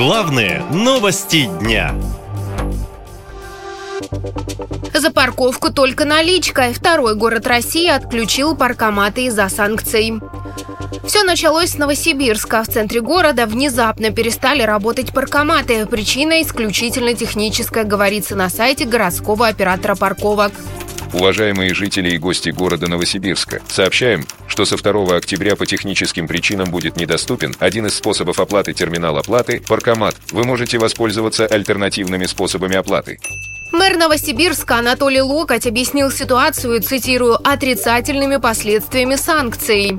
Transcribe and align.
Главные 0.00 0.64
новости 0.72 1.44
дня. 1.60 1.94
За 4.94 5.10
парковку 5.10 5.70
только 5.70 6.06
наличкой. 6.06 6.72
Второй 6.72 7.14
город 7.16 7.46
России 7.46 7.86
отключил 7.86 8.56
паркоматы 8.56 9.26
из-за 9.26 9.50
санкций. 9.50 10.14
Все 11.06 11.22
началось 11.22 11.72
с 11.72 11.76
Новосибирска. 11.76 12.62
В 12.62 12.68
центре 12.68 13.02
города 13.02 13.44
внезапно 13.44 14.10
перестали 14.10 14.62
работать 14.62 15.12
паркоматы. 15.12 15.84
Причина 15.84 16.40
исключительно 16.40 17.12
техническая, 17.12 17.84
говорится 17.84 18.34
на 18.34 18.48
сайте 18.48 18.86
городского 18.86 19.48
оператора 19.48 19.96
парковок. 19.96 20.52
Уважаемые 21.12 21.74
жители 21.74 22.10
и 22.10 22.18
гости 22.18 22.50
города 22.50 22.86
Новосибирска, 22.86 23.60
сообщаем, 23.68 24.26
что 24.46 24.64
со 24.64 24.76
2 24.76 25.16
октября 25.16 25.56
по 25.56 25.66
техническим 25.66 26.28
причинам 26.28 26.70
будет 26.70 26.96
недоступен 26.96 27.54
один 27.58 27.86
из 27.86 27.94
способов 27.94 28.38
оплаты 28.38 28.72
терминал 28.74 29.18
оплаты– 29.18 29.60
паркомат. 29.68 30.14
Вы 30.30 30.44
можете 30.44 30.78
воспользоваться 30.78 31.46
альтернативными 31.46 32.26
способами 32.26 32.76
оплаты. 32.76 33.18
Мэр 33.72 33.96
Новосибирска 33.96 34.76
Анатолий 34.78 35.20
Локоть 35.20 35.66
объяснил 35.66 36.10
ситуацию, 36.10 36.82
цитирую, 36.82 37.36
отрицательными 37.46 38.36
последствиями 38.36 39.14
санкций. 39.14 39.98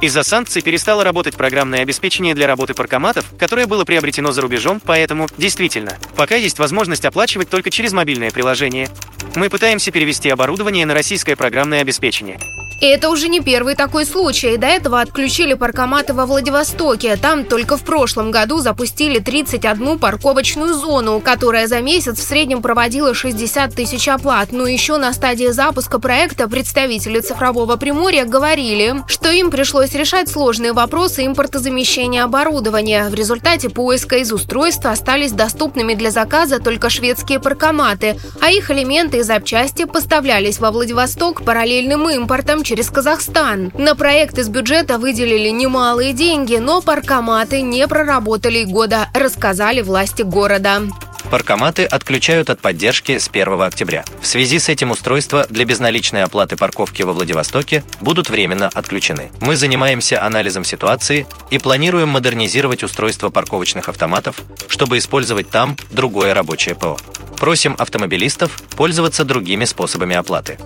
Из-за 0.00 0.22
санкций 0.22 0.62
перестало 0.62 1.02
работать 1.02 1.36
программное 1.36 1.80
обеспечение 1.80 2.34
для 2.34 2.46
работы 2.46 2.74
паркоматов, 2.74 3.24
которое 3.38 3.66
было 3.66 3.84
приобретено 3.84 4.30
за 4.30 4.42
рубежом, 4.42 4.80
поэтому, 4.84 5.26
действительно, 5.36 5.96
пока 6.16 6.36
есть 6.36 6.58
возможность 6.58 7.04
оплачивать 7.04 7.50
только 7.50 7.70
через 7.70 7.92
мобильное 7.92 8.30
приложение. 8.30 8.88
Мы 9.34 9.48
пытаемся 9.48 9.90
перевести 9.90 10.30
оборудование 10.30 10.86
на 10.86 10.94
российское 10.94 11.34
программное 11.34 11.80
обеспечение. 11.80 12.38
И 12.80 12.86
это 12.86 13.10
уже 13.10 13.28
не 13.28 13.40
первый 13.40 13.74
такой 13.74 14.06
случай. 14.06 14.56
До 14.56 14.68
этого 14.68 15.00
отключили 15.00 15.54
паркоматы 15.54 16.14
во 16.14 16.26
Владивостоке. 16.26 17.16
Там 17.16 17.44
только 17.44 17.76
в 17.76 17.82
прошлом 17.82 18.30
году 18.30 18.60
запустили 18.60 19.18
31 19.18 19.98
парковочную 19.98 20.74
зону, 20.74 21.20
которая 21.20 21.66
за 21.66 21.80
месяц 21.80 22.18
в 22.18 22.22
среднем 22.22 22.62
проводила 22.62 23.14
60 23.14 23.74
тысяч 23.74 24.08
оплат. 24.08 24.52
Но 24.52 24.68
еще 24.68 24.96
на 24.96 25.12
стадии 25.12 25.48
запуска 25.48 25.98
проекта 25.98 26.48
представители 26.48 27.18
цифрового 27.18 27.76
Приморья 27.76 28.24
говорили, 28.24 29.02
что 29.08 29.28
им 29.32 29.50
пришлось 29.50 29.94
решать 29.94 30.28
сложные 30.28 30.72
вопросы 30.72 31.26
импортозамещения 31.26 32.22
оборудования. 32.22 33.08
В 33.08 33.14
результате 33.14 33.70
поиска 33.70 34.18
из 34.18 34.32
устройства 34.32 34.92
остались 34.92 35.32
доступными 35.32 35.94
для 35.94 36.12
заказа 36.12 36.60
только 36.60 36.90
шведские 36.90 37.40
паркоматы, 37.40 38.20
а 38.40 38.52
их 38.52 38.70
элементы 38.70 39.18
и 39.18 39.22
запчасти 39.22 39.84
поставлялись 39.84 40.60
во 40.60 40.70
Владивосток 40.70 41.42
параллельным 41.42 42.08
импортом 42.08 42.62
через 42.68 42.90
Казахстан. 42.90 43.72
На 43.78 43.94
проект 43.94 44.36
из 44.36 44.50
бюджета 44.50 44.98
выделили 44.98 45.48
немалые 45.48 46.12
деньги, 46.12 46.56
но 46.56 46.82
паркоматы 46.82 47.62
не 47.62 47.88
проработали 47.88 48.64
года, 48.64 49.08
рассказали 49.14 49.80
власти 49.80 50.20
города. 50.20 50.82
Паркоматы 51.30 51.84
отключают 51.84 52.50
от 52.50 52.60
поддержки 52.60 53.16
с 53.16 53.28
1 53.28 53.62
октября. 53.62 54.04
В 54.20 54.26
связи 54.26 54.58
с 54.58 54.68
этим 54.68 54.90
устройства 54.90 55.46
для 55.48 55.64
безналичной 55.64 56.24
оплаты 56.24 56.56
парковки 56.56 57.02
во 57.02 57.14
Владивостоке 57.14 57.84
будут 58.02 58.28
временно 58.28 58.68
отключены. 58.68 59.30
Мы 59.40 59.56
занимаемся 59.56 60.22
анализом 60.22 60.64
ситуации 60.64 61.26
и 61.50 61.58
планируем 61.58 62.10
модернизировать 62.10 62.82
устройство 62.82 63.30
парковочных 63.30 63.88
автоматов, 63.88 64.42
чтобы 64.68 64.98
использовать 64.98 65.48
там 65.48 65.74
другое 65.90 66.34
рабочее 66.34 66.74
ПО. 66.74 66.98
Просим 67.38 67.74
автомобилистов 67.78 68.50
пользоваться 68.76 69.24
другими 69.24 69.64
способами 69.64 70.16
оплаты. 70.16 70.58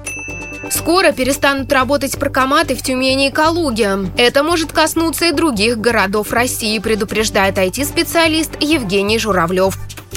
Скоро 0.73 1.13
перестанут 1.13 1.71
работать 1.71 2.19
паркоматы 2.19 2.75
в 2.75 2.81
Тюмени 2.83 3.29
и 3.29 3.31
Калуге. 3.31 4.11
Это 4.17 4.43
может 4.43 4.73
коснуться 4.73 5.27
и 5.27 5.33
других 5.33 5.77
городов 5.79 6.33
России, 6.33 6.79
предупреждает 6.79 7.59
IT-специалист 7.59 8.53
Евгений 8.59 9.19
Журавлев. 9.19 9.77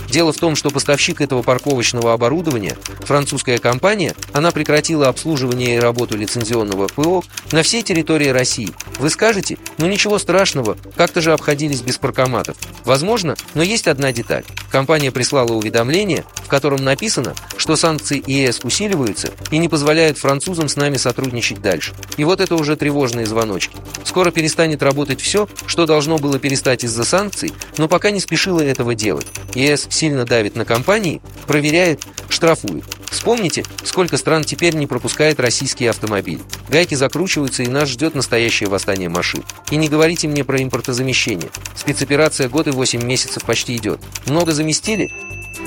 Дело 0.10 0.34
в 0.34 0.38
том, 0.38 0.56
что 0.56 0.70
поставщик 0.70 1.22
этого 1.22 1.42
парковочного 1.42 2.14
оборудования, 2.14 2.78
французская 3.02 3.58
компания, 3.58 4.16
она 4.34 4.52
прекратила 4.52 5.08
обслуживание 5.08 5.75
и 5.75 5.80
работу 5.80 6.18
лицензионного 6.18 6.88
ПО 6.88 7.24
на 7.52 7.64
всей 7.64 7.84
территории 7.84 8.30
России. 8.30 8.72
Вы 9.00 9.09
скажете, 9.09 9.58
ну 9.78 9.88
ничего 9.88 10.19
страшного, 10.19 10.78
как-то 10.96 11.22
же 11.22 11.34
обходились 11.34 11.81
без 11.81 11.97
паркоматов. 11.97 12.58
Возможно, 12.86 13.36
но 13.53 13.64
есть 13.64 13.88
одна 13.88 14.12
деталь. 14.12 14.44
Компания 14.72 15.12
прислала 15.12 15.52
уведомление, 15.52 16.24
в 16.36 16.48
котором 16.48 16.84
написано, 16.84 17.34
что 17.58 17.75
санкции 17.75 18.24
ЕС 18.25 18.59
усиливаются 18.64 19.31
и 19.52 19.58
не 19.58 19.68
позволяют 19.68 20.18
французам 20.18 20.69
с 20.69 20.75
нами 20.75 20.98
сотрудничать 20.98 21.62
дальше. 21.62 21.94
И 22.18 22.24
вот 22.24 22.42
это 22.42 22.56
уже 22.56 22.75
тревожные 22.75 23.25
звоночки. 23.25 23.75
Скоро 24.03 24.31
перестанет 24.31 24.84
работать 24.84 25.22
все, 25.22 25.48
что 25.66 25.86
должно 25.86 26.18
было 26.18 26.40
перестать 26.40 26.84
из-за 26.84 27.03
санкций, 27.03 27.53
но 27.78 27.88
пока 27.88 28.12
не 28.12 28.19
спешило 28.19 28.62
этого 28.62 28.96
делать. 28.96 29.25
ЕС 29.56 29.84
сильно 29.90 30.25
давит 30.25 30.56
на 30.56 30.66
компании, 30.66 31.22
проверяет, 31.47 32.03
штрафует. 32.29 32.84
Вспомните, 33.09 33.63
сколько 33.84 34.18
стран 34.18 34.44
теперь 34.44 34.75
не 34.75 34.88
пропускает 34.88 35.40
российские 35.40 35.90
автомобили. 35.90 36.41
Гайки 36.69 36.96
закручиваются, 36.96 37.63
и 37.63 37.68
нас 37.68 37.90
ждет 37.90 38.13
настоящее 38.13 38.69
восстание 38.69 39.09
машин. 39.09 39.44
И 39.72 39.78
не 39.78 39.88
говорите 39.88 40.28
мне 40.28 40.44
про 40.44 40.62
импортозамещение. 40.62 41.50
Спецоперация 41.75 42.50
год 42.50 42.68
и 42.68 42.72
8 42.72 43.01
месяцев 43.03 43.44
почти 43.45 43.75
идет. 43.78 44.00
Много 44.25 44.51
заместили? 44.51 45.12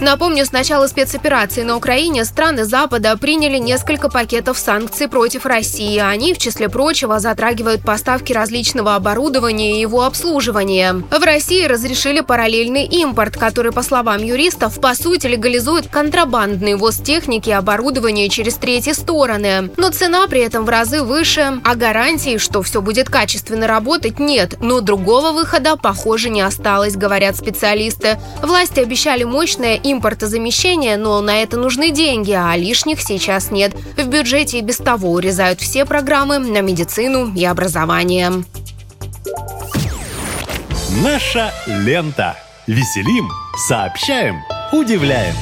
Напомню, 0.00 0.46
с 0.46 0.52
начала 0.52 0.86
спецоперации 0.86 1.62
на 1.62 1.76
Украине 1.76 2.24
страны 2.24 2.64
Запада 2.64 3.16
приняли 3.16 3.58
несколько 3.58 4.08
пакетов 4.08 4.56
санкций 4.56 5.08
против 5.08 5.44
России. 5.44 5.98
Они, 5.98 6.34
в 6.34 6.38
числе 6.38 6.68
прочего, 6.68 7.18
затрагивают 7.18 7.82
поставки 7.82 8.32
различного 8.32 8.94
оборудования 8.94 9.76
и 9.76 9.80
его 9.80 10.04
обслуживание. 10.04 10.92
В 11.10 11.24
России 11.24 11.66
разрешили 11.66 12.20
параллельный 12.20 12.84
импорт, 12.84 13.36
который, 13.36 13.72
по 13.72 13.82
словам 13.82 14.22
юристов, 14.22 14.80
по 14.80 14.94
сути 14.94 15.26
легализует 15.26 15.88
контрабандный 15.88 16.76
ввоз 16.76 16.98
техники 16.98 17.48
и 17.48 17.52
оборудования 17.52 18.28
через 18.28 18.54
третьи 18.54 18.92
стороны. 18.92 19.70
Но 19.76 19.90
цена 19.90 20.28
при 20.28 20.42
этом 20.42 20.64
в 20.64 20.68
разы 20.68 21.02
выше, 21.02 21.60
а 21.64 21.74
гарантии, 21.74 22.38
что 22.38 22.62
все 22.62 22.80
будет 22.80 23.10
качественно 23.10 23.66
работать, 23.66 24.20
нет. 24.20 24.58
Но 24.60 24.80
другого 24.80 25.32
выхода, 25.32 25.76
похоже, 25.76 26.30
не 26.30 26.40
осталось, 26.40 26.94
говорят 26.94 27.36
специалисты. 27.36 28.16
Власти 28.42 28.78
обещали 28.78 29.24
мощное 29.24 29.74
импортозамещения, 29.92 30.96
но 30.96 31.20
на 31.20 31.42
это 31.42 31.56
нужны 31.56 31.90
деньги, 31.90 32.32
а 32.32 32.56
лишних 32.56 33.00
сейчас 33.00 33.50
нет. 33.50 33.74
В 33.96 34.06
бюджете 34.06 34.58
и 34.58 34.62
без 34.62 34.76
того 34.76 35.12
урезают 35.12 35.60
все 35.60 35.84
программы 35.84 36.38
на 36.38 36.60
медицину 36.60 37.32
и 37.34 37.44
образование. 37.44 38.32
Наша 41.02 41.52
лента. 41.66 42.36
Веселим, 42.66 43.30
сообщаем, 43.66 44.42
удивляем. 44.72 45.34